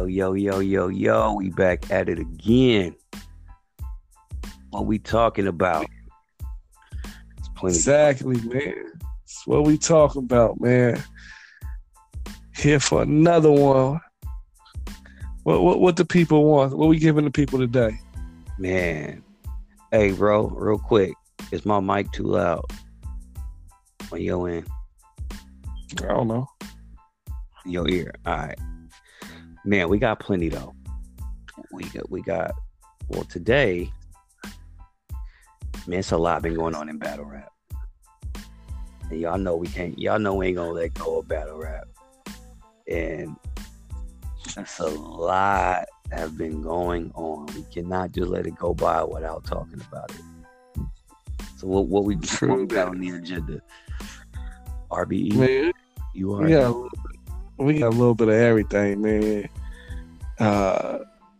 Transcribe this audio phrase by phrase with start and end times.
[0.00, 2.96] Yo, yo, yo, yo, yo, we back at it again.
[4.70, 5.84] What we talking about?
[7.62, 8.92] Exactly, man.
[9.00, 11.02] That's what we talking about, man.
[12.56, 14.00] Here for another one.
[15.42, 16.74] What what what the people want?
[16.74, 18.00] What we giving the people today?
[18.58, 19.22] Man.
[19.92, 21.12] Hey, bro, real quick.
[21.50, 22.64] Is my mic too loud?
[24.12, 24.66] On your end?
[25.98, 26.46] I don't know.
[27.66, 28.14] Your ear.
[28.24, 28.58] All right.
[29.64, 30.74] Man, we got plenty though.
[31.72, 32.52] We got we got
[33.08, 33.90] well today.
[35.86, 37.52] Man, it's a lot been going on in battle rap.
[39.10, 41.88] And y'all know we can't y'all know we ain't gonna let go of battle rap.
[42.88, 43.36] And
[44.54, 47.46] that's a lot have been going on.
[47.54, 50.84] We cannot just let it go by without talking about it.
[51.56, 53.60] So what what we, what we got on the agenda?
[54.90, 55.34] RBE.
[55.34, 55.72] Man,
[56.14, 56.88] you are got,
[57.60, 59.48] we got a little bit of everything, man.
[60.38, 60.98] Uh,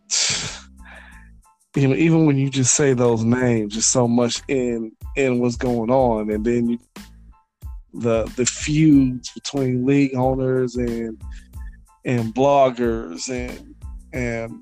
[1.75, 5.55] you know, even when you just say those names, just so much in in what's
[5.55, 6.79] going on, and then you,
[7.93, 11.21] the the feuds between league owners and
[12.05, 13.75] and bloggers and
[14.13, 14.53] and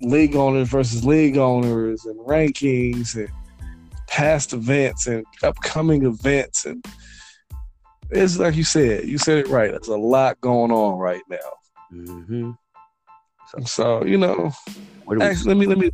[0.00, 3.28] league owners versus league owners and rankings and
[4.08, 6.84] past events and upcoming events and
[8.10, 9.70] it's like you said you said it right.
[9.70, 11.38] There's a lot going on right now.
[11.92, 12.50] Mm-hmm.
[13.48, 14.52] so, so, you know
[15.20, 15.90] actually, let me let me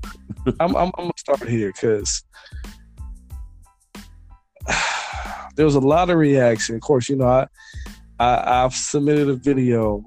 [0.60, 2.24] I'm, I'm, I'm gonna start here because
[5.56, 6.74] there was a lot of reaction.
[6.74, 7.46] Of course you know I,
[8.18, 10.04] I i've submitted a video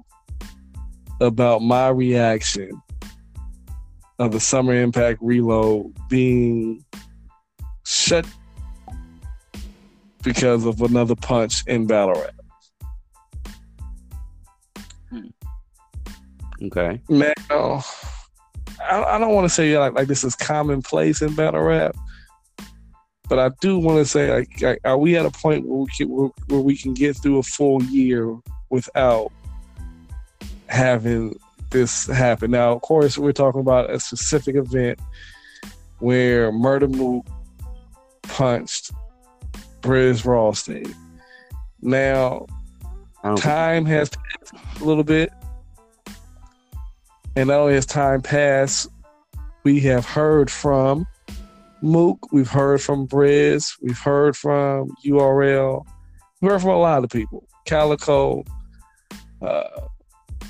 [1.20, 2.70] about my reaction
[4.18, 6.84] of the Summer Impact Reload being
[7.84, 8.26] shut
[10.24, 12.34] because of another punch in battle rap.
[15.10, 16.66] Hmm.
[16.66, 17.00] Okay.
[17.08, 17.84] Now,
[18.82, 21.94] I, I don't want to say like, like this is commonplace in battle rap,
[23.28, 25.90] but I do want to say like, like, are we at a point where we
[25.96, 28.36] can where, where we can get through a full year
[28.70, 29.30] without
[30.68, 31.38] having
[31.70, 32.50] this happen.
[32.52, 34.98] Now, of course, we're talking about a specific event
[35.98, 37.26] where Murda Mook
[38.22, 38.92] punched
[39.84, 40.94] Briz Rawsteen.
[41.82, 42.46] Now,
[43.36, 45.30] time has passed a little bit.
[47.36, 48.88] And not only has time passed,
[49.62, 51.06] we have heard from
[51.82, 55.84] Mook, we've heard from Briz, we've heard from URL,
[56.40, 57.46] we've heard from a lot of people.
[57.66, 58.42] Calico,
[59.42, 59.80] uh,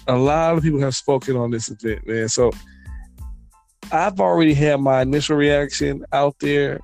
[0.06, 2.28] a lot of people have spoken on this event, man.
[2.28, 2.52] So
[3.90, 6.78] I've already had my initial reaction out there.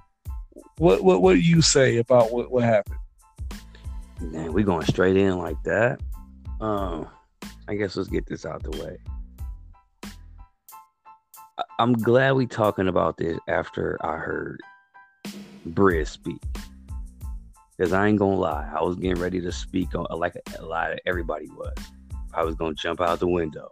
[0.81, 2.97] What what what do you say about what, what happened?
[4.19, 6.01] Man, we going straight in like that.
[6.59, 7.07] Um,
[7.69, 8.97] I guess let's get this out the way.
[11.59, 14.63] I- I'm glad we talking about this after I heard
[15.69, 16.41] Briz speak.
[17.79, 20.93] Cause I ain't gonna lie, I was getting ready to speak on like a, lot
[20.93, 21.75] of everybody was.
[22.33, 23.69] I was gonna jump out the window.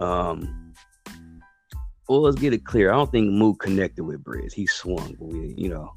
[0.00, 0.74] Um,
[2.08, 2.90] well, let's get it clear.
[2.90, 4.52] I don't think Mook connected with Briz.
[4.52, 5.94] He swung, we, you know.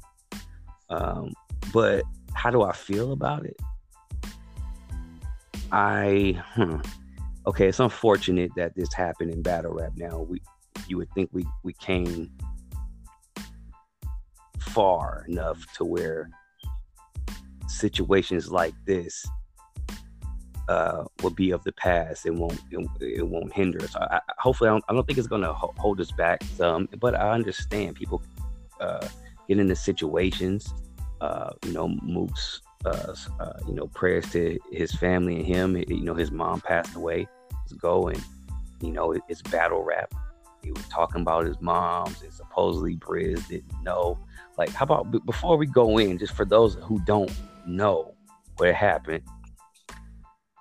[0.92, 1.32] Um,
[1.72, 2.04] but
[2.34, 3.58] how do I feel about it?
[5.72, 6.76] I, hmm,
[7.46, 9.92] okay, it's unfortunate that this happened in battle rap.
[9.96, 10.42] Now we,
[10.86, 12.30] you would think we we came
[14.58, 16.28] far enough to where
[17.68, 19.24] situations like this
[20.68, 22.26] uh, will be of the past.
[22.26, 23.96] It won't it, it won't hinder us.
[23.96, 26.42] I, I, hopefully, I don't, I don't, think it's going to ho- hold us back
[26.56, 26.88] some.
[27.00, 28.22] But I understand people
[28.80, 29.08] uh,
[29.48, 30.72] get into situations.
[31.20, 35.76] Uh, you know, Mook's uh, uh, you know prayers to his family and him.
[35.76, 37.26] You know, his mom passed away.
[37.52, 38.22] Let's go and
[38.80, 40.12] you know it, it's battle rap.
[40.62, 44.18] He was talking about his moms and supposedly Briz didn't know.
[44.56, 47.32] Like, how about before we go in, just for those who don't
[47.66, 48.14] know
[48.58, 49.24] what happened,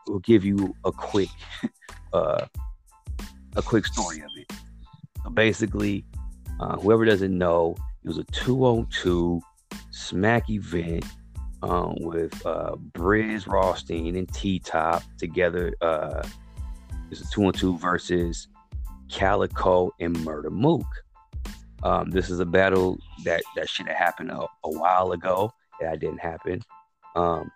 [0.07, 1.29] we'll give you a quick
[2.13, 2.45] uh,
[3.55, 4.51] a quick story of it.
[5.33, 6.05] Basically,
[6.59, 9.41] uh, whoever doesn't know, it was a 202
[9.91, 11.05] smack event
[11.61, 15.73] um, with uh, Briz Rawsteen and T Top together.
[15.81, 16.23] Uh,
[17.11, 18.47] it's a 212 versus
[19.09, 20.85] Calico and Murda Mook.
[21.83, 25.53] Um, this is a battle that that should have happened a, a while ago.
[25.79, 26.61] That didn't happen.
[27.15, 27.51] Um,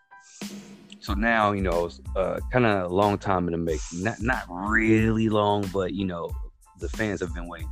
[0.99, 4.43] so now you know uh, kind of a long time in the making not not
[4.49, 6.31] really long but you know
[6.79, 7.69] the fans have been waiting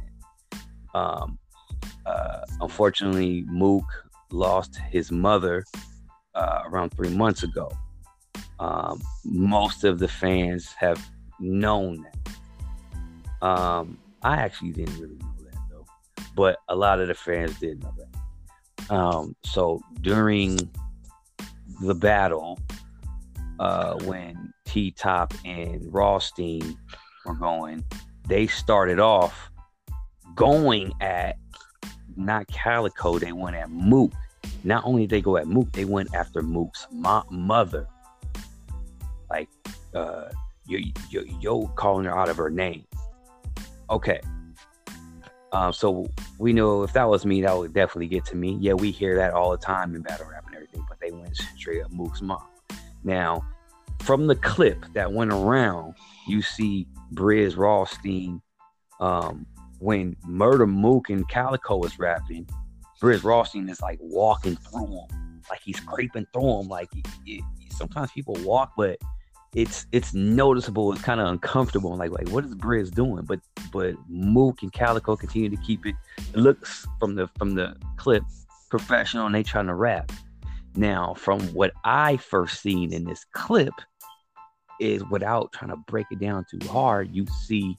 [0.94, 1.40] um,
[2.06, 3.86] uh, unfortunately mook
[4.32, 5.64] lost his mother
[6.36, 7.72] uh, around three months ago
[8.60, 11.00] um, most of the fans have
[11.40, 15.86] known that Um, I actually didn't really know that though,
[16.34, 18.94] but a lot of the fans did know that.
[18.96, 20.58] Um, so during
[21.82, 22.58] the battle,
[23.60, 26.78] uh, when T Top and Rawsteen
[27.26, 27.84] were going,
[28.30, 29.52] they started off
[30.36, 31.36] going at
[32.18, 34.12] not Calico, they went at Mook.
[34.64, 37.88] Not only did they go at Mook, they went after Mook's mo- mother.
[39.30, 39.50] Like,
[39.94, 40.30] uh,
[40.68, 40.80] yo,
[41.10, 42.86] yo, yo, calling her out of her name.
[43.90, 44.22] Okay.
[45.52, 46.08] Um, so
[46.40, 48.58] we know if that was me, that would definitely get to me.
[48.60, 51.36] Yeah, we hear that all the time in battle rap and everything, but they went
[51.56, 52.44] straight up Mook's mom.
[53.04, 53.46] Now,
[54.00, 55.94] from the clip that went around,
[56.28, 58.42] you see Briz Rawsteen
[59.00, 59.46] um,
[59.84, 62.48] when Murda Mook and Calico is rapping,
[63.02, 66.68] Briz Rawsteen is like walking through him, like he's creeping through him.
[66.70, 66.90] Like
[67.70, 68.98] sometimes people walk, but
[69.54, 70.94] it's it's noticeable.
[70.94, 71.98] It's kind of uncomfortable.
[71.98, 73.26] Like like what is Briz doing?
[73.26, 73.42] But
[73.74, 75.96] but Mook and Calico continue to keep it.
[76.18, 78.24] It looks from the from the clip
[78.70, 80.14] professional, and they trying to rap.
[80.76, 83.74] Now, from what I first seen in this clip,
[84.80, 87.76] is without trying to break it down too hard, you see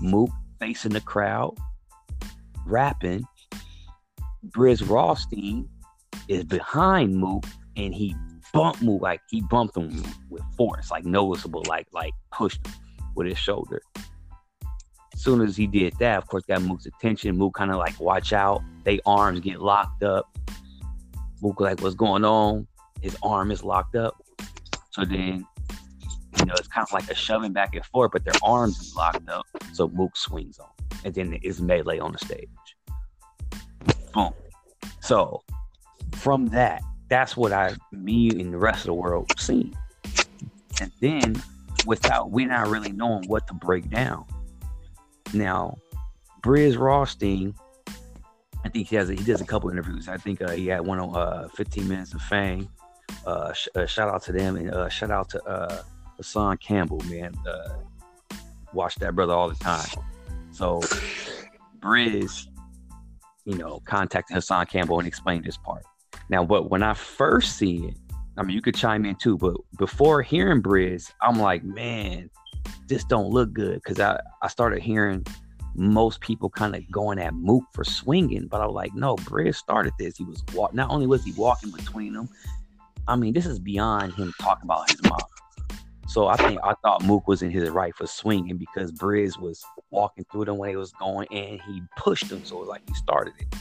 [0.00, 0.30] Mook
[0.62, 1.56] facing the crowd,
[2.66, 3.24] rapping.
[4.50, 5.66] Briz Rawsteen
[6.28, 7.44] is behind Mook,
[7.76, 8.14] and he
[8.52, 9.90] bumped Mook like he bumped him
[10.30, 12.74] with force, like noticeable, like like pushed him
[13.16, 13.82] with his shoulder.
[15.12, 17.36] As soon as he did that, of course, got Mook's attention.
[17.36, 18.62] Mook kind of like watch out.
[18.84, 20.30] They arms get locked up.
[21.40, 22.68] Mook like, what's going on?
[23.00, 24.14] His arm is locked up.
[24.90, 25.44] So then
[26.42, 28.96] you know, it's kind of like a shoving back and forth, but their arms is
[28.96, 29.46] locked up.
[29.72, 30.68] So Mook swings on,
[31.04, 32.48] and then it's melee on the stage.
[34.12, 34.32] Boom.
[35.00, 35.42] So
[36.14, 39.76] from that, that's what I, me and the rest of the world seen.
[40.80, 41.40] And then
[41.86, 44.24] without we not really knowing what to break down.
[45.32, 45.78] Now,
[46.42, 47.54] Briz Rawsteen,
[48.64, 50.08] I think he has a, he does a couple interviews.
[50.08, 52.68] I think uh, he had one on uh, 15 Minutes of Fame.
[53.26, 55.82] Uh, sh- uh, shout out to them and uh, shout out to uh,
[56.16, 57.34] Hassan Campbell, man.
[57.46, 57.74] Uh,
[58.72, 59.88] watch that brother all the time.
[60.50, 60.80] So
[61.80, 62.46] Briz,
[63.44, 65.84] you know, contacted Hassan Campbell and explained this part.
[66.28, 67.96] Now, but when I first see it,
[68.36, 72.30] I mean, you could chime in too, but before hearing Briz, I'm like, man,
[72.86, 75.24] this don't look good because I, I started hearing
[75.74, 79.56] most people kind of going at Mook for swinging, but I was like, no, Briz
[79.56, 80.16] started this.
[80.16, 80.74] He was walk.
[80.74, 82.28] Not only was he walking between them,
[83.08, 85.18] I mean, this is beyond him talking about his mom.
[86.12, 89.64] So I think I thought Mook was in his right for swinging because Briz was
[89.90, 92.44] walking through them when he was going and he pushed him.
[92.44, 93.54] So it was like he started it.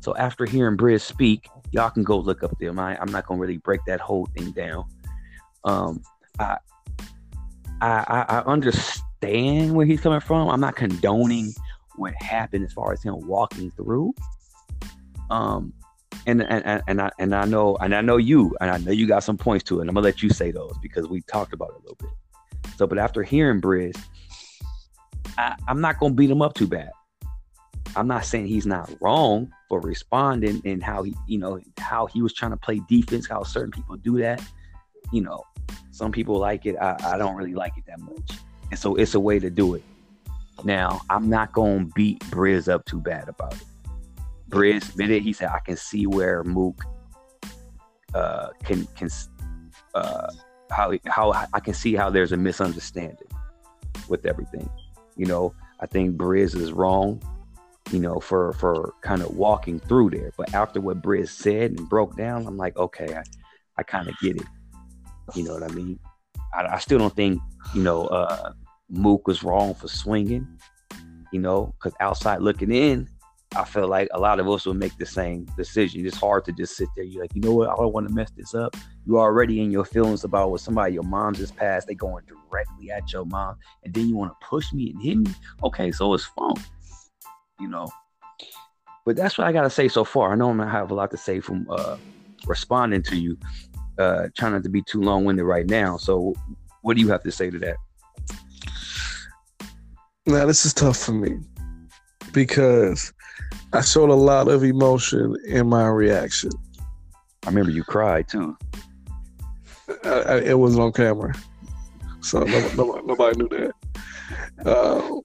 [0.00, 2.78] So after hearing Briz speak, y'all can go look up them.
[2.78, 4.84] I, I'm not gonna really break that whole thing down.
[5.64, 6.02] Um,
[6.38, 6.56] I,
[7.82, 10.48] I I understand where he's coming from.
[10.48, 11.52] I'm not condoning
[11.96, 14.14] what happened as far as him walking through.
[15.28, 15.74] Um,
[16.26, 19.06] and and and I and I know and I know you and I know you
[19.06, 19.82] got some points to it.
[19.82, 22.10] I'm gonna let you say those because we talked about it a little bit.
[22.76, 23.96] So, but after hearing Briz,
[25.38, 26.90] I, I'm not gonna beat him up too bad.
[27.94, 32.20] I'm not saying he's not wrong for responding and how he, you know, how he
[32.20, 34.42] was trying to play defense, how certain people do that.
[35.12, 35.42] You know,
[35.92, 36.76] some people like it.
[36.76, 38.32] I, I don't really like it that much.
[38.70, 39.82] And so it's a way to do it.
[40.64, 43.62] Now, I'm not gonna beat Briz up too bad about it.
[44.48, 46.82] Briz admitted he said I can see where Mook
[48.14, 49.08] uh, can can
[49.94, 50.28] uh,
[50.70, 53.28] how how I can see how there's a misunderstanding
[54.08, 54.68] with everything.
[55.16, 57.22] You know, I think Briz is wrong.
[57.92, 60.32] You know, for for kind of walking through there.
[60.36, 63.22] But after what Briz said and broke down, I'm like, okay, I,
[63.78, 64.46] I kind of get it.
[65.34, 65.98] You know what I mean?
[66.52, 67.40] I, I still don't think
[67.74, 68.52] you know uh,
[68.90, 70.46] Mook was wrong for swinging.
[71.32, 73.08] You know, because outside looking in,
[73.56, 76.06] I feel like a lot of us will make the same decision.
[76.06, 77.04] It's hard to just sit there.
[77.04, 77.70] You're like, you know what?
[77.70, 78.76] I don't want to mess this up.
[79.06, 81.86] You are already in your feelings about what somebody your mom just passed.
[81.86, 85.18] They going directly at your mom, and then you want to push me and hit
[85.18, 85.32] me.
[85.64, 86.54] Okay, so it's fun,
[87.58, 87.88] you know.
[89.04, 90.32] But that's what I gotta say so far.
[90.32, 91.96] I know I'm gonna have a lot to say from uh,
[92.46, 93.38] responding to you.
[93.98, 95.96] Uh, trying not to be too long winded right now.
[95.96, 96.34] So,
[96.82, 97.76] what do you have to say to that?
[100.26, 101.38] Now, this is tough for me
[102.32, 103.12] because
[103.72, 106.50] I showed a lot of emotion in my reaction.
[107.44, 108.56] I remember you cried too.
[110.04, 111.34] I, I, it wasn't on camera,
[112.20, 113.72] so nobody, nobody, knew that.
[114.66, 115.20] Uh,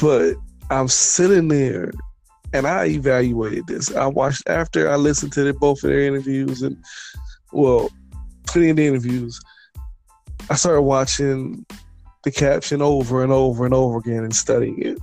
[0.00, 0.34] but
[0.70, 1.90] I'm sitting there,
[2.52, 3.94] and I evaluated this.
[3.94, 6.76] I watched after I listened to the, both of their interviews, and
[7.52, 7.90] well,
[8.46, 9.40] plenty of the interviews.
[10.50, 11.66] I started watching
[12.22, 14.98] the caption over and over and over again and studying it.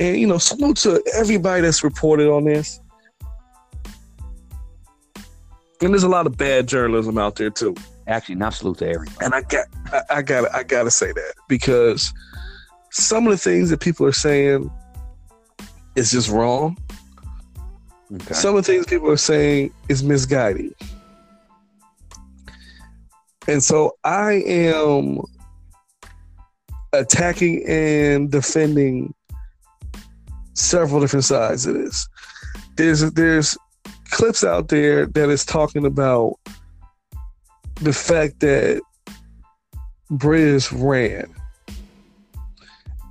[0.00, 2.80] And you know, salute to everybody that's reported on this.
[5.80, 7.74] And there's a lot of bad journalism out there too.
[8.06, 9.24] Actually, not salute to everybody.
[9.24, 12.12] And I got I, I got I got to say that because
[12.90, 14.70] some of the things that people are saying
[15.94, 16.76] is just wrong.
[18.12, 18.34] Okay.
[18.34, 20.74] Some of the things people are saying is misguided.
[23.46, 25.20] And so I am
[26.92, 29.14] attacking and defending
[30.58, 32.08] several different sides of this.
[32.76, 33.56] There's there's
[34.10, 36.34] clips out there that is talking about
[37.76, 38.82] the fact that
[40.10, 41.32] Briz ran.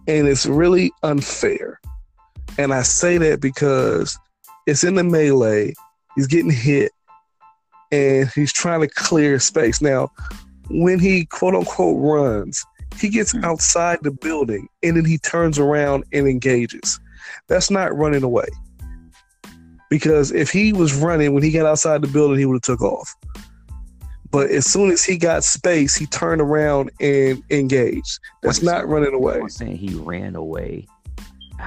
[0.08, 1.80] And it's really unfair.
[2.58, 4.18] And I say that because
[4.66, 5.74] it's in the melee.
[6.16, 6.92] He's getting hit
[7.92, 9.82] and he's trying to clear space.
[9.82, 10.12] Now,
[10.70, 12.64] when he quote unquote runs,
[13.00, 13.44] he gets hmm.
[13.44, 17.00] outside the building and then he turns around and engages.
[17.48, 18.48] That's not running away.
[19.90, 22.82] Because if he was running when he got outside the building, he would have took
[22.82, 23.16] off.
[24.30, 28.20] But as soon as he got space, he turned around and engaged.
[28.44, 29.40] That's not running away.
[29.40, 30.86] I'm saying he ran away.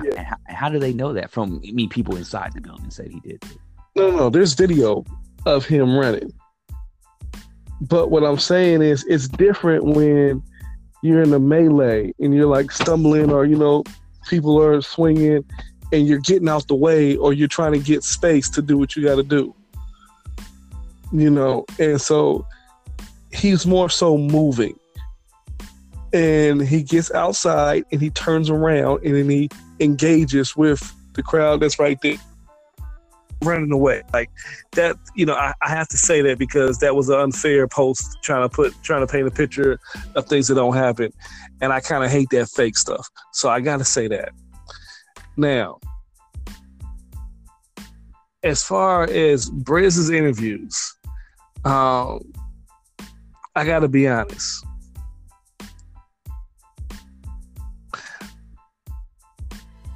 [0.04, 0.22] Yeah.
[0.22, 1.30] How, how do they know that?
[1.30, 3.42] From I mean, people inside the building said he did.
[3.96, 4.30] No, no.
[4.30, 5.04] There's video
[5.46, 6.32] of him running.
[7.80, 10.42] But what I'm saying is, it's different when
[11.02, 13.84] you're in a melee and you're like stumbling, or you know,
[14.28, 15.44] people are swinging,
[15.92, 18.96] and you're getting out the way, or you're trying to get space to do what
[18.96, 19.54] you got to do.
[21.12, 22.46] You know, and so
[23.32, 24.78] he's more so moving,
[26.12, 29.48] and he gets outside and he turns around and then he
[29.78, 32.16] engages with the crowd that's right there
[33.42, 34.02] running away.
[34.12, 34.30] Like
[34.72, 38.18] that, you know, I, I have to say that because that was an unfair post
[38.22, 39.78] trying to put trying to paint a picture
[40.14, 41.12] of things that don't happen.
[41.60, 43.08] And I kind of hate that fake stuff.
[43.32, 44.32] So I gotta say that.
[45.36, 45.78] Now,
[48.42, 50.94] as far as Briz's interviews,
[51.64, 52.32] um,
[53.54, 54.64] I gotta be honest.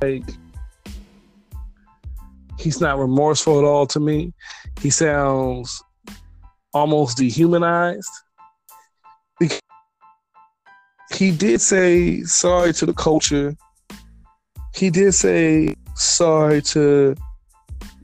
[0.02, 0.24] Like
[2.64, 4.32] he's not remorseful at all to me.
[4.80, 5.82] He sounds
[6.72, 8.10] almost dehumanized.
[11.12, 13.54] He did say sorry to the culture.
[14.74, 17.14] He did say sorry to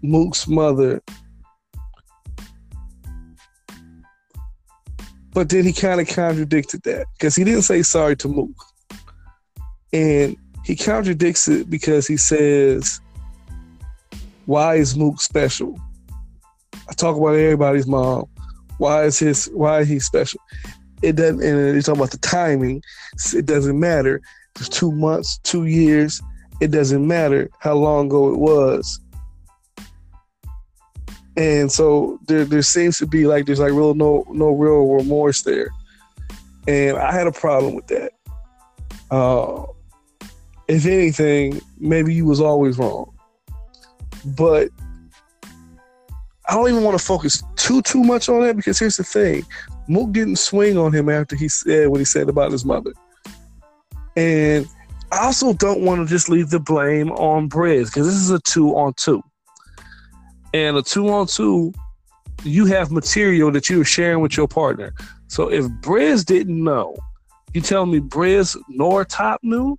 [0.02, 1.02] Mook's mother.
[5.32, 8.54] But then he kind of contradicted that because he didn't say sorry to Mook.
[9.92, 13.00] And he contradicts it because he says,
[14.50, 15.78] why is Mook special?
[16.88, 18.24] I talk about everybody's mom.
[18.78, 20.40] Why is his why is he special?
[21.02, 22.82] It doesn't and he's talking about the timing.
[23.32, 24.20] It doesn't matter.
[24.58, 26.20] It's two months, two years.
[26.60, 28.98] It doesn't matter how long ago it was.
[31.36, 35.42] And so there there seems to be like there's like real no no real remorse
[35.42, 35.70] there.
[36.66, 38.10] And I had a problem with that.
[39.12, 39.66] Uh
[40.66, 43.14] if anything, maybe you was always wrong
[44.24, 44.68] but
[46.48, 49.44] I don't even want to focus too too much on that because here's the thing:
[49.88, 52.92] Mook didn't swing on him after he said what he said about his mother,
[54.16, 54.66] and
[55.12, 58.40] I also don't want to just leave the blame on Briz because this is a
[58.40, 59.22] two on two,
[60.52, 61.72] and a two on two,
[62.42, 64.92] you have material that you're sharing with your partner.
[65.28, 66.96] So if Briz didn't know,
[67.54, 69.78] you tell me Briz nor Top knew,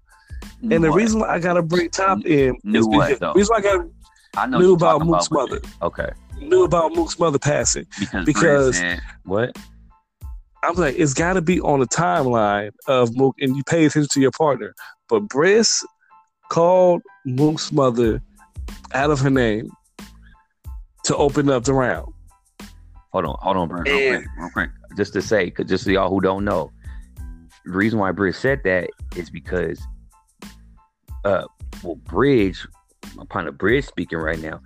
[0.62, 3.54] and the reason why I gotta bring Top in Knew is what, because the reason
[3.54, 3.90] why I gotta
[4.38, 5.62] I know knew about Mook's but- mother.
[5.82, 6.10] Okay,
[6.40, 7.86] knew about Mook's mother passing.
[8.00, 9.58] because Because- said, what?
[10.64, 14.08] I'm like, it's got to be on the timeline of Mook, and you pay attention
[14.12, 14.76] to your partner.
[15.10, 15.84] But Briz
[16.50, 18.22] called Mook's mother
[18.94, 19.72] out of her name
[21.06, 22.14] to open up the round.
[23.12, 24.70] Hold on, hold on, Briz, real quick, real quick.
[24.96, 26.70] Just to say, 'cause just so y'all who don't know,
[27.66, 29.82] the reason why Briz said that is because,
[31.26, 31.46] uh,
[31.82, 32.68] well, Bridge,
[33.20, 34.62] I'm kind of Bridge speaking right now,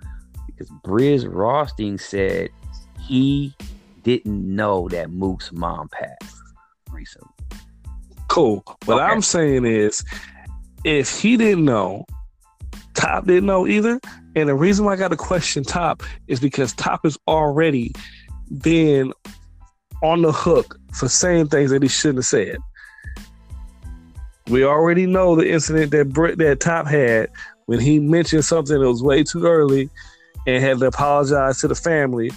[0.46, 2.50] because Briz Rawsteen said
[3.00, 3.54] he
[4.02, 6.42] didn't know that Mook's mom passed
[6.90, 7.28] recently.
[8.28, 8.62] Cool.
[8.84, 9.04] What Okay.
[9.04, 10.04] I'm saying is,
[10.84, 12.06] if he didn't know,
[12.94, 14.00] Top didn't know either.
[14.34, 17.92] And the reason why I got to question Top is because Top is already
[18.62, 19.12] been
[20.02, 22.58] on the hook for saying things that he shouldn't have said.
[24.48, 27.30] We already know the incident that Brit that Top had
[27.66, 29.90] when he mentioned something that was way too early
[30.46, 32.30] and had to apologize to the family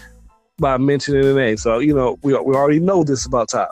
[0.57, 1.57] by mentioning the name.
[1.57, 3.71] So you know we we already know this about Top.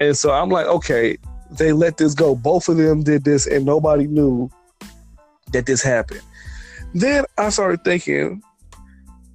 [0.00, 1.16] And so I'm like, okay,
[1.52, 2.34] they let this go.
[2.34, 4.50] Both of them did this, and nobody knew
[5.52, 6.22] that this happened.
[6.94, 8.42] Then I started thinking,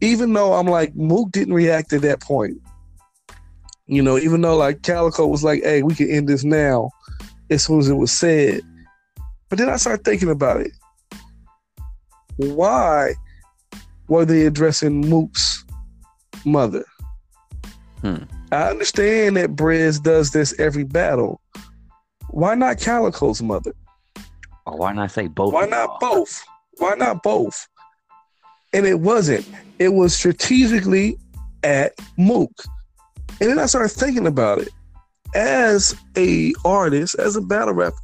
[0.01, 2.62] even though I'm like, Mook didn't react at that point.
[3.88, 6.91] You know, even though like Calico was like, hey, we can end this now
[7.50, 8.62] as soon as it was said.
[9.50, 10.72] But then I started thinking about it.
[12.38, 13.13] Why
[14.08, 15.65] were they addressing Mook's
[16.46, 16.86] mother?
[18.01, 18.24] Hmm.
[18.51, 21.41] I understand that Briz does this every battle.
[22.29, 23.74] Why not Calico's mother?
[24.65, 25.53] Or why not say both?
[25.53, 26.44] Why not both?
[26.77, 27.68] Why not both?
[28.74, 29.48] And it wasn't.
[29.79, 31.18] It was strategically
[31.63, 32.51] at Mook.
[33.41, 34.70] And then I started thinking about it.
[35.36, 37.98] As a artist, as a battle rapper,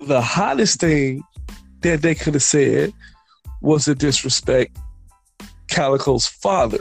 [0.00, 1.22] the hottest thing
[1.80, 2.92] that they could have said
[3.62, 4.76] was to disrespect
[5.68, 6.78] Calico's father.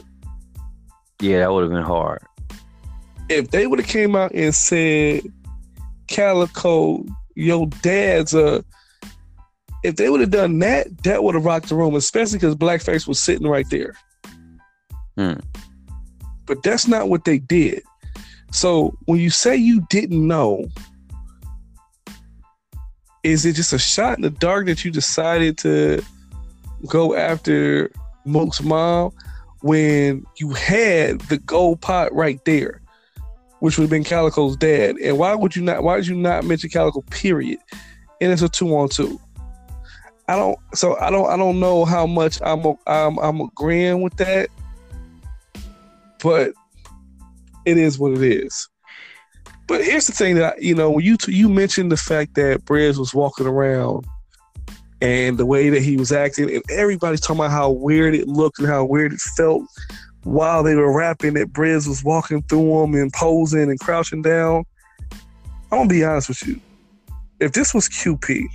[1.21, 2.21] Yeah, that would have been hard.
[3.29, 5.23] If they would have came out and said,
[6.07, 7.05] Calico,
[7.35, 8.63] your dad's a
[9.83, 13.07] if they would have done that, that would have rocked the room, especially because Blackface
[13.07, 13.93] was sitting right there.
[15.15, 15.35] Hmm.
[16.47, 17.83] But that's not what they did.
[18.51, 20.65] So when you say you didn't know,
[23.25, 25.99] is it just a shot in the dark that you decided to
[26.85, 27.91] go after
[28.23, 29.11] Mook's mom
[29.61, 32.81] when you had the gold pot right there,
[33.61, 34.97] which would have been Calico's dad?
[34.97, 35.81] And why would you not?
[35.81, 37.01] Why did you not mention Calico?
[37.09, 37.57] Period.
[38.21, 39.19] And it's a two on two.
[40.27, 40.59] I don't.
[40.75, 41.27] So I don't.
[41.27, 42.63] I don't know how much I'm.
[42.85, 43.17] I'm.
[43.17, 44.49] I'm agreeing with that,
[46.21, 46.53] but
[47.65, 48.69] it is what it is.
[49.67, 52.97] But here's the thing that you know when you you mentioned the fact that Briz
[52.97, 54.05] was walking around
[55.01, 58.59] and the way that he was acting, and everybody's talking about how weird it looked
[58.59, 59.63] and how weird it felt
[60.23, 61.33] while they were rapping.
[61.33, 64.65] That Briz was walking through them and posing and crouching down.
[65.71, 66.61] I'm gonna be honest with you.
[67.39, 68.45] If this was QP,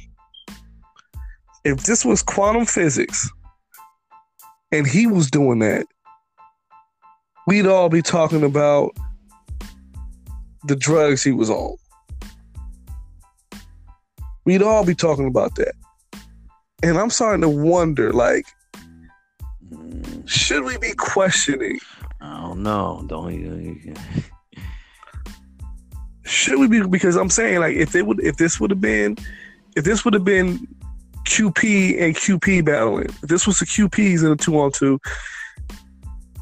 [1.65, 3.29] if this was quantum physics,
[4.73, 5.87] and he was doing that,
[7.47, 8.93] we'd all be talking about
[10.65, 11.77] the drugs he was on.
[14.45, 15.75] We'd all be talking about that.
[16.83, 18.47] And I'm starting to wonder, like,
[20.25, 21.79] should we be questioning?
[22.21, 23.05] I don't know.
[23.07, 23.95] Don't you?
[26.25, 26.87] Should we be?
[26.87, 29.17] Because I'm saying, like, if it would, if this would have been,
[29.77, 30.67] if this would have been
[31.27, 35.01] QP and QP battling, if this was the QPs in a two on two,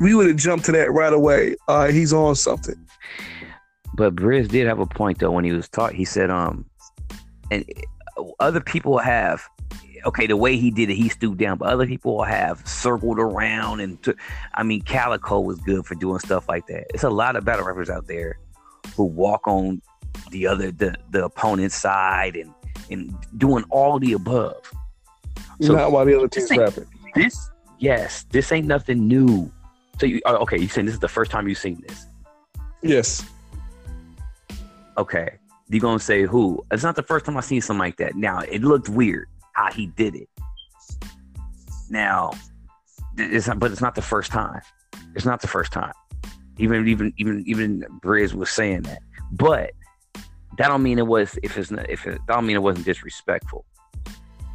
[0.00, 1.56] we would have jumped to that right away.
[1.66, 2.76] Uh, he's on something.
[3.98, 5.92] But Briz did have a point though when he was taught.
[5.92, 6.64] He said, um,
[7.50, 7.64] and
[8.38, 9.46] other people have
[10.06, 13.80] okay, the way he did it, he stooped down, but other people have circled around
[13.80, 14.14] and to,
[14.54, 16.86] I mean, Calico was good for doing stuff like that.
[16.94, 18.38] It's a lot of battle rappers out there
[18.94, 19.82] who walk on
[20.30, 22.54] the other the the opponent's side and
[22.90, 24.72] and doing all the above.
[25.60, 26.86] So not while the other team's rapping.
[27.16, 29.50] This yes, this ain't nothing new.
[29.98, 30.56] So you oh, okay?
[30.56, 32.06] You saying this is the first time you've seen this?
[32.80, 33.28] Yes.
[34.98, 35.38] Okay.
[35.68, 36.64] You gonna say who?
[36.72, 38.16] It's not the first time I've seen something like that.
[38.16, 40.28] Now it looked weird how he did it.
[41.90, 42.32] Now,
[43.16, 44.60] it's not, but it's not the first time.
[45.14, 45.92] It's not the first time.
[46.58, 49.00] Even even even even Briz was saying that,
[49.32, 49.70] but
[50.56, 52.84] that don't mean it was if it's not if it that don't mean it wasn't
[52.84, 53.64] disrespectful,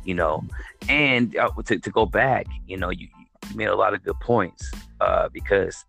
[0.03, 0.43] you know.
[0.89, 3.07] And uh, to to go back, you know, you,
[3.49, 5.85] you made a lot of good points uh, because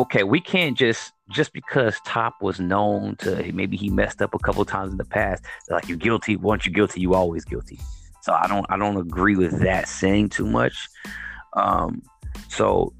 [0.00, 4.38] okay, we can't just just because Top was known to maybe he messed up a
[4.38, 6.36] couple times in the past, like you're guilty.
[6.36, 7.78] Once you're guilty, you always guilty.
[8.22, 10.88] So I don't I don't agree with that saying too much.
[11.54, 12.02] Um,
[12.48, 12.92] so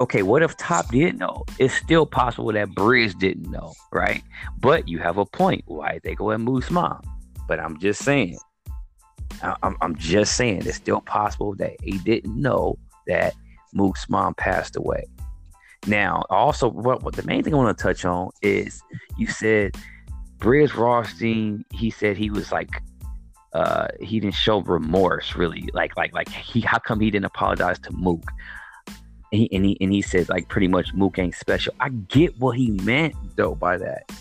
[0.00, 1.44] okay, what if Top didn't know?
[1.58, 4.22] It's still possible that Briz didn't know, right?
[4.60, 5.62] But you have a point.
[5.66, 7.02] Why they go and Mook's mom?
[7.48, 8.38] But I'm just saying.
[9.62, 13.34] I'm, I'm just saying it's still possible that he didn't know that
[13.72, 15.04] Mook's mom passed away.
[15.86, 18.82] Now, also, what, what the main thing I want to touch on is
[19.18, 19.76] you said
[20.38, 21.64] Briz Rawsteen.
[21.72, 22.70] He said he was like,
[23.52, 25.68] uh, he didn't show remorse really.
[25.72, 28.24] Like, like, like he, how come he didn't apologize to Mook?
[29.32, 31.74] And he, and he and he said like pretty much Mook ain't special.
[31.80, 34.12] I get what he meant though by that.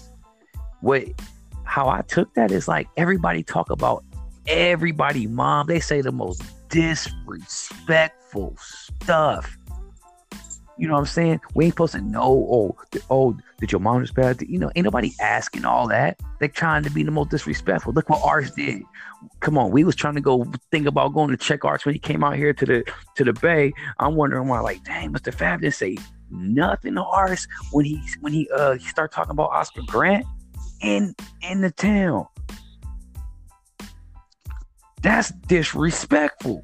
[0.79, 1.03] What,
[1.65, 4.03] how I took that is like everybody talk about
[4.47, 5.67] everybody mom.
[5.67, 9.57] They say the most disrespectful stuff
[10.77, 11.41] you know what I'm saying?
[11.53, 12.77] We ain't supposed to know, oh,
[13.09, 14.41] oh, did your mom just bad?
[14.41, 16.19] You know, ain't nobody asking all that.
[16.39, 17.93] They're trying to be the most disrespectful.
[17.93, 18.83] Look what Arts did.
[19.39, 21.99] Come on, we was trying to go think about going to check Arts when he
[21.99, 22.83] came out here to the
[23.15, 23.71] to the Bay.
[23.99, 25.33] I'm wondering why, like, dang, Mr.
[25.33, 25.97] Fab didn't say
[26.31, 30.25] nothing harsh when he when he uh he start talking about Oscar Grant
[30.81, 32.25] in in the town.
[35.01, 36.63] That's disrespectful.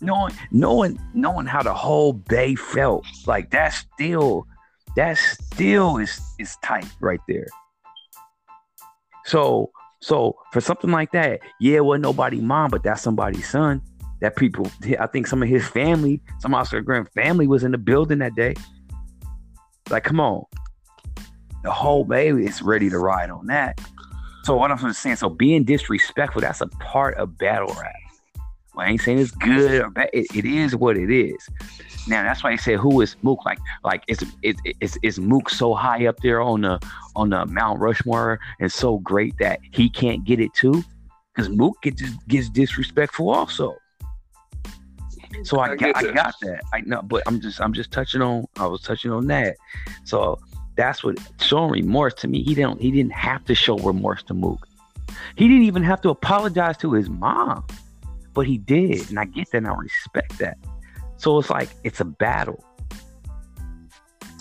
[0.00, 4.46] Knowing knowing knowing how the whole Bay felt, like that's still
[4.96, 7.46] that still is is tight right there.
[9.26, 13.82] So so for something like that, yeah, wasn't nobody mom, but that's somebody's son.
[14.20, 17.78] That people, I think some of his family, some Oscar Grant family was in the
[17.78, 18.54] building that day.
[19.88, 20.44] Like, come on.
[21.62, 23.80] The whole baby is ready to ride on that.
[24.44, 27.94] So what I'm saying, so being disrespectful, that's a part of battle rap.
[28.74, 30.10] Well, I ain't saying it's good or bad.
[30.12, 31.48] It, it is what it is.
[32.06, 33.44] Now that's why I said who is Mook?
[33.44, 36.80] Like, like is it, it's is Mook so high up there on the
[37.16, 40.84] on the Mount Rushmore and so great that he can't get it too?
[41.34, 43.76] Because Mook gets gets disrespectful also.
[45.42, 46.62] So I, I got I got that.
[46.72, 49.56] I know, but I'm just I'm just touching on I was touching on that.
[50.04, 50.38] So
[50.76, 52.42] that's what showing remorse to me.
[52.42, 54.66] He didn't he didn't have to show remorse to Mook.
[55.36, 57.64] He didn't even have to apologize to his mom,
[58.34, 59.58] but he did, and I get that.
[59.58, 60.56] and I respect that.
[61.16, 62.64] So it's like it's a battle.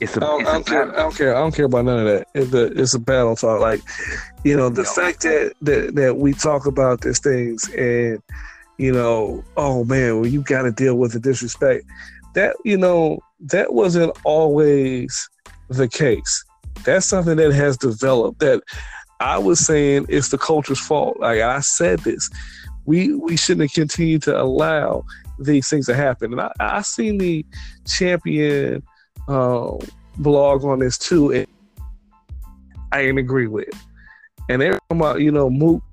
[0.02, 0.94] It's a, I don't, I don't care.
[0.94, 1.36] I don't care.
[1.36, 2.28] I don't care about none of that.
[2.34, 3.60] It's a, it's a battle talk.
[3.60, 3.82] Like,
[4.46, 4.90] you know, the no.
[4.90, 8.22] fact that, that that we talk about these things and
[8.80, 11.86] you know, oh man, well, you got to deal with the disrespect.
[12.34, 15.30] That, you know, that wasn't always
[15.68, 16.46] the case.
[16.86, 18.64] That's something that has developed that
[19.20, 21.20] I was saying it's the culture's fault.
[21.20, 22.30] Like I said this,
[22.90, 25.06] we we shouldn't continue to allow
[25.38, 26.32] these things to happen.
[26.32, 27.46] And I, I seen the
[27.86, 28.82] champion
[29.28, 29.74] uh,
[30.18, 31.48] blog on this too, and
[32.92, 33.76] I didn't agree with it.
[34.50, 35.84] And they're talking about, you know, Mook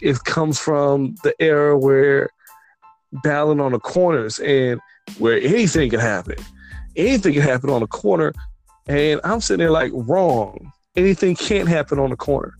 [0.00, 2.28] it comes from the era where
[3.22, 4.80] battling on the corners and
[5.18, 6.34] where anything can happen.
[6.96, 8.32] Anything can happen on the corner.
[8.88, 10.72] And I'm sitting there like, wrong.
[10.96, 12.54] Anything can't happen on the corner.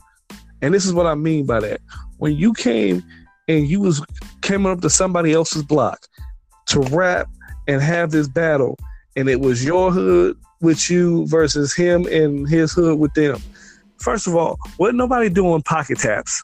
[0.61, 1.81] And this is what I mean by that.
[2.19, 3.03] When you came
[3.49, 4.05] and you was
[4.41, 6.07] coming up to somebody else's block
[6.67, 7.29] to rap
[7.69, 8.79] and have this battle,
[9.17, 13.41] and it was your hood with you versus him and his hood with them.
[13.99, 16.43] First of all, wasn't nobody doing pocket taps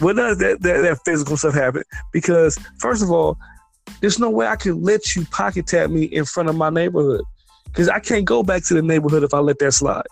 [0.00, 1.82] when does that, that, that physical stuff happen?
[2.12, 3.38] Because first of all,
[4.00, 7.22] there's no way I can let you pocket tap me in front of my neighborhood
[7.66, 10.06] because I can't go back to the neighborhood if I let that slide.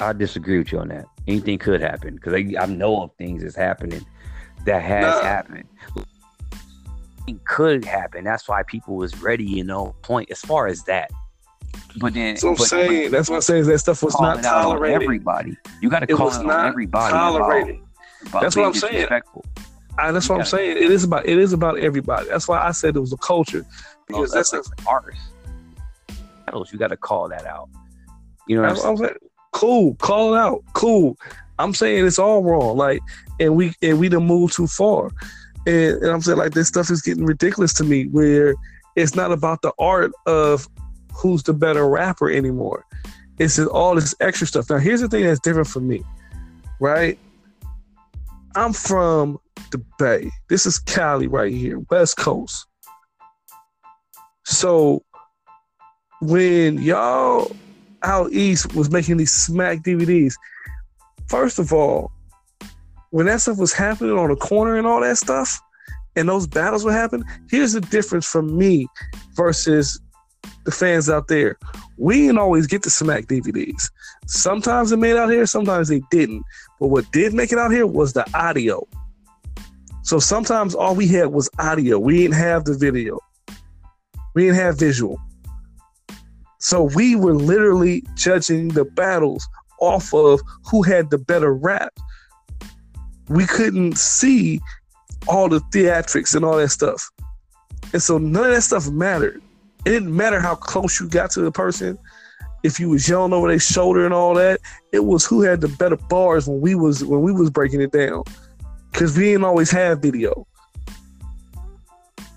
[0.00, 1.06] I disagree with you on that.
[1.28, 4.04] Anything could happen because I, I, know of things that's happening
[4.64, 5.22] that has nah.
[5.22, 5.68] happened.
[7.26, 8.24] It could happen.
[8.24, 11.10] That's why people was ready, you know, point as far as that.
[11.98, 13.66] But then, so I'm but, saying but, that's what I'm saying.
[13.66, 15.02] That stuff was not tolerated.
[15.02, 17.12] Everybody, you got to call it, it on everybody.
[17.12, 17.80] Tolerated.
[18.22, 18.44] Involved.
[18.44, 19.08] That's what I'm saying.
[19.98, 20.78] I, that's what I'm saying.
[20.78, 22.28] It is about it is about everybody.
[22.28, 25.16] That's why I said it was a culture oh, because that's, that's like ours.
[26.72, 27.68] You got to call that out.
[28.46, 29.14] You know what I'm, I'm saying?
[29.52, 30.64] Cool, call it out.
[30.72, 31.16] Cool.
[31.62, 32.76] I'm saying it's all wrong.
[32.76, 33.00] Like,
[33.38, 35.10] and we and we done moved too far.
[35.66, 38.06] And, and I'm saying like this stuff is getting ridiculous to me.
[38.06, 38.54] Where
[38.96, 40.68] it's not about the art of
[41.12, 42.84] who's the better rapper anymore.
[43.38, 44.68] It's all this extra stuff.
[44.68, 46.02] Now, here's the thing that's different for me,
[46.80, 47.18] right?
[48.54, 49.38] I'm from
[49.70, 50.30] the Bay.
[50.48, 52.66] This is Cali right here, West Coast.
[54.44, 55.02] So
[56.20, 57.50] when y'all
[58.02, 60.34] out east was making these smack DVDs,
[61.28, 62.12] first of all,
[63.10, 65.60] when that stuff was happening on the corner and all that stuff,
[66.16, 68.86] and those battles were happening, here's the difference from me
[69.34, 70.00] versus
[70.64, 71.58] the fans out there.
[71.98, 73.90] We didn't always get the smack DVDs.
[74.26, 76.42] Sometimes they made out here, sometimes they didn't.
[76.80, 78.86] But what did make it out here was the audio.
[80.02, 81.98] So sometimes all we had was audio.
[81.98, 83.18] We didn't have the video.
[84.34, 85.20] We didn't have visual.
[86.58, 89.46] So we were literally judging the battles
[89.82, 90.40] off of
[90.70, 91.92] who had the better rap.
[93.28, 94.60] We couldn't see
[95.28, 97.10] all the theatrics and all that stuff.
[97.92, 99.42] And so none of that stuff mattered.
[99.84, 101.98] It didn't matter how close you got to the person
[102.62, 104.60] if you was yelling over their shoulder and all that,
[104.92, 107.92] it was who had the better bars when we was when we was breaking it
[107.92, 108.22] down.
[108.92, 110.46] Cause we didn't always have video.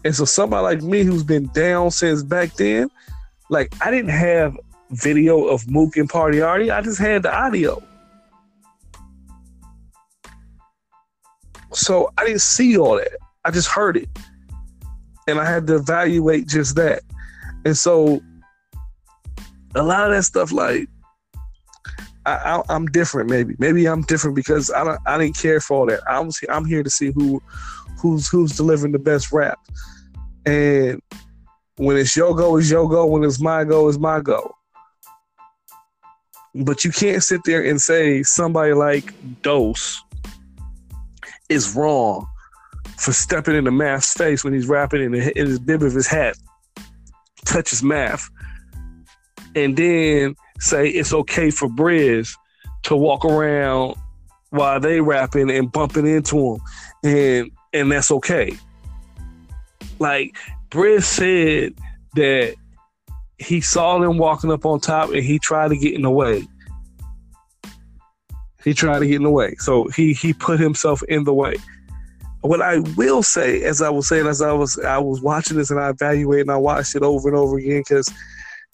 [0.03, 2.89] And so somebody like me who's been down since back then,
[3.49, 4.57] like I didn't have
[4.91, 6.71] video of Mook and Party Arty.
[6.71, 7.81] I just had the audio.
[11.73, 13.17] So I didn't see all that.
[13.43, 14.09] I just heard it.
[15.27, 17.03] And I had to evaluate just that.
[17.65, 18.21] And so
[19.75, 20.87] a lot of that stuff, like
[22.25, 23.29] I, am different.
[23.29, 24.99] Maybe, maybe I'm different because I don't.
[25.05, 26.01] I didn't care for all that.
[26.07, 26.39] I was.
[26.49, 27.41] I'm here to see who,
[27.99, 29.59] who's who's delivering the best rap,
[30.45, 31.01] and
[31.77, 33.05] When it's your go, it's your go.
[33.05, 34.54] When it's my go, it's my go.
[36.63, 40.01] But you can't sit there and say somebody like Dose
[41.49, 42.27] is wrong
[42.97, 45.93] for stepping in into Math's face when he's rapping in, the, in his bib of
[45.93, 46.37] his hat,
[47.45, 48.29] touches Math,
[49.53, 52.33] and then say it's okay for Briz
[52.83, 53.95] to walk around
[54.49, 56.61] while they rapping and bumping into him,
[57.03, 58.55] and and that's okay.
[59.99, 60.37] Like
[60.69, 61.73] Briz said
[62.15, 62.55] that
[63.37, 66.47] he saw them walking up on top and he tried to get in the way.
[68.63, 69.55] He tried to get in the way.
[69.59, 71.55] So he he put himself in the way.
[72.41, 75.71] What I will say, as I was saying, as I was I was watching this
[75.71, 78.07] and I evaluated and I watched it over and over again because,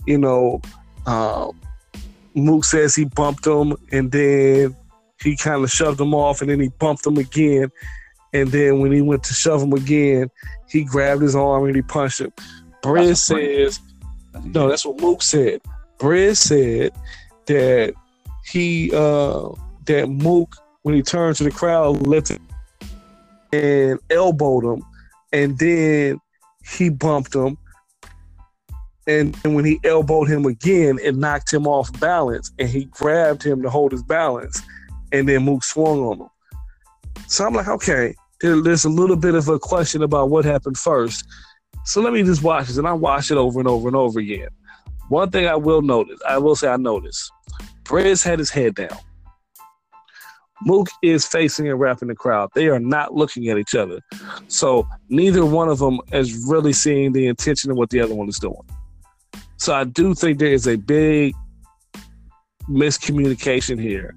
[0.06, 0.62] you know,
[1.06, 1.60] um,
[2.36, 4.76] Mook says he bumped him and then
[5.22, 7.72] he kind of shoved him off and then he bumped him again.
[8.34, 10.30] And then when he went to shove him again,
[10.70, 12.32] he grabbed his arm and he punched him.
[12.82, 13.80] Briz says,
[14.44, 15.62] no, that's what Mook said.
[16.00, 16.92] Briz said
[17.46, 17.94] that
[18.46, 19.50] he uh
[19.86, 22.42] that Mook when he turned to the crowd lifted
[23.54, 24.84] and elbowed him,
[25.32, 26.20] and then
[26.64, 27.58] he bumped him.
[29.08, 33.44] And, and when he elbowed him again, it knocked him off balance, and he grabbed
[33.44, 34.62] him to hold his balance,
[35.12, 36.30] and then Mook swung on him.
[37.28, 41.26] So I'm like, okay, there's a little bit of a question about what happened first.
[41.86, 44.20] So let me just watch this, and I watch it over and over and over
[44.20, 44.50] again.
[45.10, 47.32] One thing I will notice, I will say I noticed,
[47.84, 48.98] Briz had his head down.
[50.64, 52.50] Mook is facing and rapping the crowd.
[52.54, 54.00] They are not looking at each other.
[54.48, 58.30] So neither one of them is really seeing the intention of what the other one
[58.30, 58.62] is doing.
[59.58, 61.34] So I do think there is a big
[62.70, 64.16] miscommunication here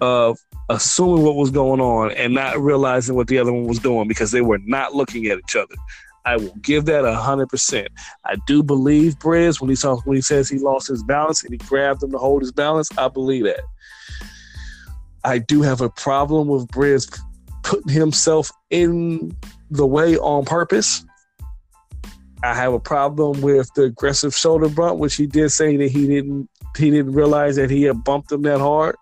[0.00, 0.38] of
[0.70, 4.30] assuming what was going on and not realizing what the other one was doing because
[4.30, 5.74] they were not looking at each other.
[6.24, 7.88] I will give that hundred percent.
[8.24, 11.58] I do believe Briz when he when he says he lost his balance and he
[11.58, 12.88] grabbed him to hold his balance.
[12.96, 13.62] I believe that.
[15.24, 17.18] I do have a problem with Briz
[17.62, 19.36] putting himself in
[19.70, 21.04] the way on purpose.
[22.44, 26.06] I have a problem with the aggressive shoulder bump, which he did say that he
[26.06, 28.96] didn't he didn't realize that he had bumped him that hard.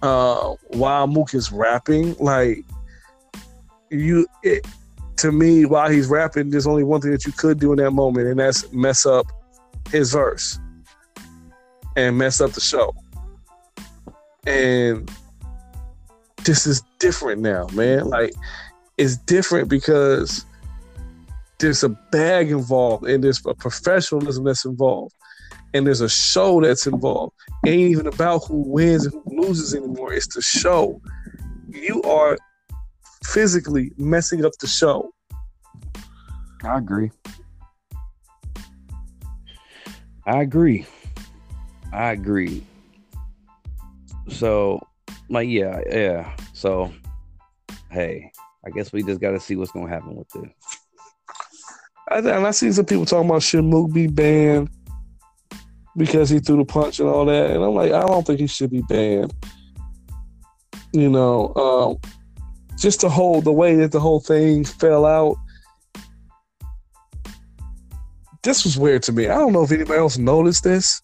[0.00, 2.64] Uh, while Mook is rapping, like
[3.90, 4.64] you, it,
[5.18, 7.90] to me, while he's rapping, there's only one thing that you could do in that
[7.90, 9.26] moment, and that's mess up
[9.90, 10.58] his verse
[11.96, 12.94] and mess up the show.
[14.46, 15.10] And
[16.44, 18.08] this is different now, man.
[18.08, 18.32] Like
[18.96, 20.44] it's different because
[21.58, 25.14] there's a bag involved and there's a professionalism that's involved
[25.74, 27.34] and there's a show that's involved.
[27.64, 30.12] It ain't even about who wins and who loses anymore.
[30.12, 31.00] It's the show.
[31.68, 32.38] You are
[33.24, 35.12] physically messing up the show.
[36.64, 37.10] I agree.
[40.26, 40.86] I agree.
[41.92, 42.64] I agree.
[44.28, 44.86] So,
[45.30, 46.36] like, yeah, yeah.
[46.52, 46.92] So,
[47.90, 48.30] hey,
[48.66, 50.50] I guess we just got to see what's gonna happen with this.
[52.10, 54.68] I, and I see some people talking about should Mook be banned
[55.96, 58.46] because he threw the punch and all that, and I'm like, I don't think he
[58.46, 59.32] should be banned.
[60.92, 62.12] You know, um,
[62.78, 65.36] just the whole the way that the whole thing fell out.
[68.42, 69.28] This was weird to me.
[69.28, 71.02] I don't know if anybody else noticed this,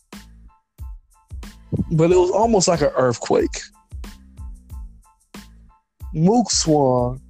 [1.90, 3.60] but it was almost like an earthquake.
[6.14, 7.20] Mook swung.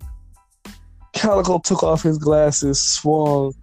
[1.14, 3.54] Calico took off his glasses, swung,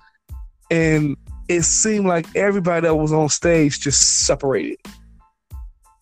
[0.72, 1.16] and
[1.48, 4.80] it seemed like everybody that was on stage just separated.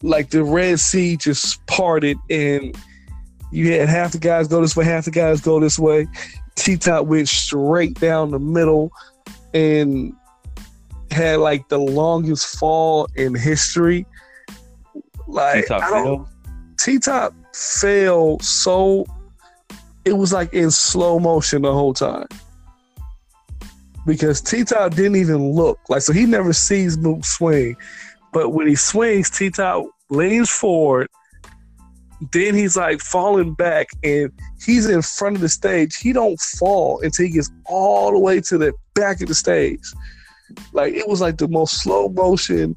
[0.02, 2.78] Like the Red Sea just parted, and
[3.52, 6.08] you had half the guys go this way, half the guys go this way.
[6.56, 8.92] T Top went straight down the middle
[9.54, 10.14] and
[11.12, 14.06] had like the longest fall in history.
[15.28, 16.28] Like T-top I don't
[16.78, 19.06] T Top fell so
[20.06, 22.28] it was like in slow motion the whole time.
[24.06, 25.80] Because T Top didn't even look.
[25.90, 27.76] Like so he never sees Mook swing.
[28.32, 31.10] But when he swings, T Top leans forward.
[32.32, 34.32] Then he's like falling back and
[34.66, 35.96] he's in front of the stage.
[35.96, 39.84] He don't fall until he gets all the way to the back of the stage.
[40.74, 42.76] Like it was like the most slow motion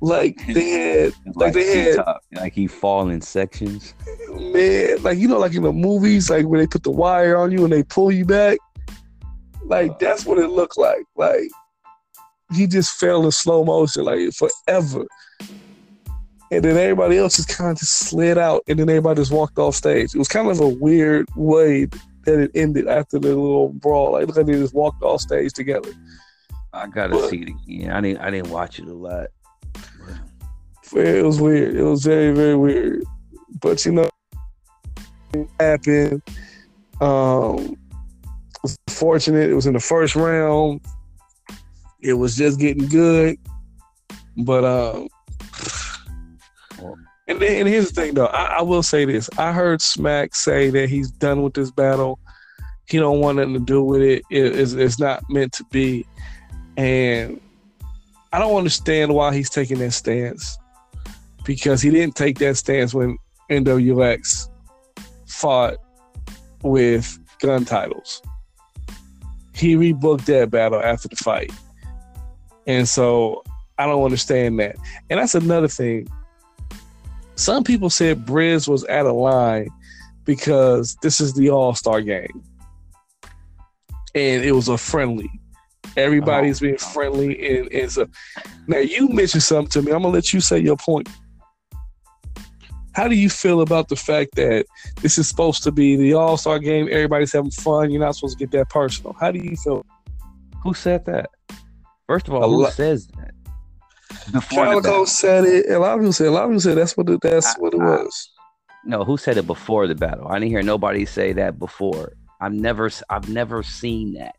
[0.00, 0.70] like they
[1.02, 3.94] had, like, like they had, like he fall in sections.
[4.30, 7.52] Man, like you know, like in the movies, like when they put the wire on
[7.52, 8.58] you and they pull you back.
[9.64, 9.96] Like uh.
[9.98, 11.04] that's what it looked like.
[11.16, 11.48] Like
[12.54, 15.06] he just fell in slow motion, like forever.
[16.50, 19.58] And then everybody else just kind of just slid out, and then everybody just walked
[19.58, 20.14] off stage.
[20.14, 21.86] It was kind of a weird way
[22.24, 24.12] that it ended after the little brawl.
[24.12, 25.92] Like, look like they just walked off stage together.
[26.72, 27.90] I gotta but, see it again.
[27.90, 29.28] I didn't I didn't watch it a lot.
[30.94, 31.74] It was weird.
[31.74, 33.04] It was very, very weird.
[33.60, 34.10] But you know,
[35.32, 36.22] it happened.
[37.00, 37.76] Um,
[38.62, 39.50] was fortunate.
[39.50, 40.80] It was in the first round.
[42.00, 43.38] It was just getting good.
[44.36, 45.08] But um,
[47.28, 49.28] and, and here's the thing though, I, I, will say this.
[49.38, 52.18] I heard Smack say that he's done with this battle.
[52.88, 54.22] He don't want nothing to do with it.
[54.30, 56.06] it it's, it's not meant to be.
[56.76, 57.40] And
[58.32, 60.58] I don't understand why he's taking that stance.
[61.44, 63.18] Because he didn't take that stance when
[63.50, 64.48] NWX
[65.26, 65.76] fought
[66.62, 68.22] with gun titles.
[69.54, 71.52] He rebooked that battle after the fight.
[72.66, 73.42] And so
[73.78, 74.76] I don't understand that.
[75.08, 76.08] And that's another thing.
[77.36, 79.68] Some people said Briz was out of line
[80.24, 82.42] because this is the All Star game,
[84.14, 85.30] and it was a friendly.
[85.96, 88.08] Everybody's oh, being friendly, and, and so
[88.66, 89.92] now you mentioned something to me.
[89.92, 91.08] I'm gonna let you say your point.
[92.94, 94.64] How do you feel about the fact that
[95.02, 96.88] this is supposed to be the All Star game?
[96.90, 97.90] Everybody's having fun.
[97.90, 99.14] You're not supposed to get that personal.
[99.20, 99.84] How do you feel?
[100.62, 101.28] Who said that?
[102.06, 103.35] First of all, who says that?
[104.50, 105.70] Calicoe said it.
[105.70, 106.26] A lot of people said.
[106.26, 108.30] A lot of people said that's what it, that's I, what it was.
[108.84, 110.28] no, who said it before the battle?
[110.28, 112.12] I didn't hear nobody say that before.
[112.40, 114.36] I've never, I've never seen that.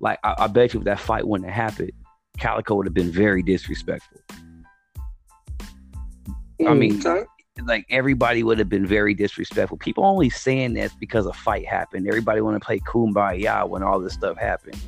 [0.00, 1.92] Like, I, I bet you if that fight wouldn't have happened,
[2.38, 4.20] Calicoe would have been very disrespectful.
[4.30, 4.34] I
[6.58, 7.24] hmm, mean, okay.
[7.64, 9.78] like everybody would have been very disrespectful.
[9.78, 12.08] People only saying that because a fight happened.
[12.08, 14.78] Everybody want to play kumbaya when all this stuff happened.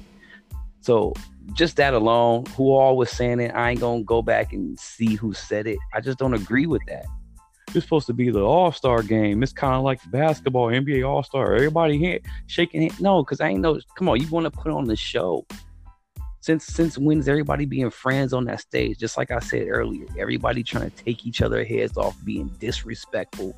[0.81, 1.13] So
[1.55, 5.15] just that alone, who all was saying it, I ain't gonna go back and see
[5.15, 5.79] who said it.
[5.93, 7.05] I just don't agree with that.
[7.75, 9.43] It's supposed to be the All Star game.
[9.43, 11.55] It's kind of like basketball, NBA All Star.
[11.55, 13.01] Everybody here shaking hands.
[13.01, 13.81] No, because I ain't know.
[13.97, 15.47] Come on, you want to put on the show.
[16.41, 18.99] Since since when's everybody being friends on that stage?
[18.99, 23.57] Just like I said earlier, everybody trying to take each other heads off, being disrespectful.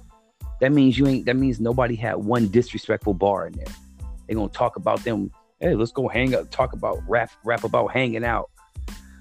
[0.60, 1.26] That means you ain't.
[1.26, 3.74] That means nobody had one disrespectful bar in there.
[4.28, 5.30] They gonna talk about them
[5.64, 8.50] hey, let's go hang out, talk about rap, rap about hanging out.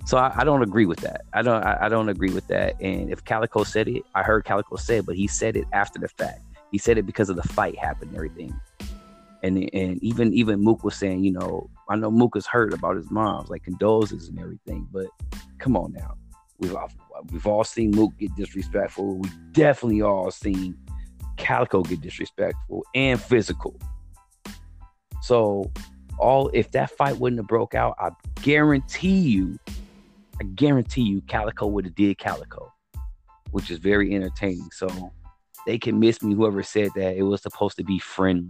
[0.05, 1.21] So I, I don't agree with that.
[1.31, 2.75] I don't I, I, don't agree with that.
[2.81, 5.99] And if Calicoe said it, I heard Calicoe say it, but he said it after
[5.99, 6.41] the fact.
[6.71, 8.53] He said it because of the fight happened and everything.
[9.41, 12.97] And and even even Mook was saying, you know, I know Mook is hurt about
[12.97, 15.07] his mom's like condolences and everything, but
[15.59, 16.15] come on now.
[16.59, 16.91] We've all,
[17.31, 19.17] we've all seen Mook get disrespectful.
[19.19, 20.77] We definitely all seen
[21.37, 23.79] Calicoe get disrespectful and physical.
[25.21, 25.71] So
[26.19, 28.09] all if that fight wouldn't have broke out, I
[28.41, 29.59] guarantee you,
[30.39, 32.71] I guarantee you, Calicoe would have did Calicoe,
[33.51, 34.69] which is very entertaining.
[34.71, 35.11] So
[35.65, 36.33] they can miss me.
[36.33, 38.49] Whoever said that it was supposed to be friendly.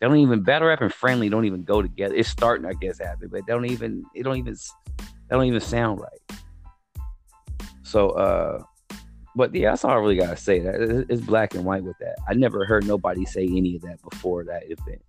[0.00, 2.14] They don't even battle rap and friendly don't even go together.
[2.14, 4.56] It's starting, I guess, happen, but they don't even it don't even
[4.98, 5.04] they
[5.36, 6.40] don't even sound right.
[7.82, 8.62] So uh
[9.36, 10.58] but yeah, that's all I really gotta say.
[10.60, 12.16] That it's black and white with that.
[12.28, 15.02] I never heard nobody say any of that before that event.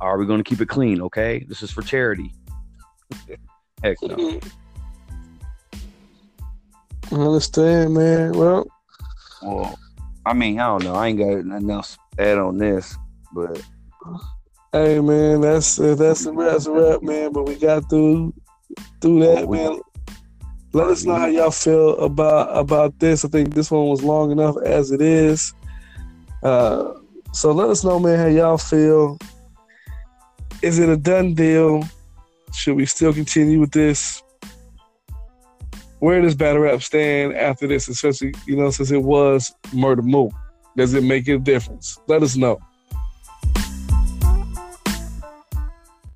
[0.00, 1.02] Are we going to keep it clean?
[1.02, 2.32] Okay, this is for charity.
[3.82, 4.40] Heck no.
[7.10, 8.32] I understand, man.
[8.32, 8.66] Well,
[9.42, 9.78] well,
[10.26, 10.94] I mean, I don't know.
[10.94, 12.96] I ain't got nothing else to add on this,
[13.32, 13.62] but
[14.72, 17.32] hey, man, that's uh, that's a that's a wrap, man.
[17.32, 18.34] But we got through
[19.00, 19.80] through that, oh, man.
[20.74, 23.24] Let us know how y'all feel about about this.
[23.24, 25.54] I think this one was long enough as it is.
[26.42, 26.92] Uh,
[27.32, 29.18] so let us know, man, how y'all feel
[30.62, 31.84] is it a done deal?
[32.52, 34.22] Should we still continue with this?
[36.00, 40.32] Where does battle rap stand after this, especially you know since it was Murda Mook?
[40.76, 41.98] Does it make a difference?
[42.06, 42.60] Let us know.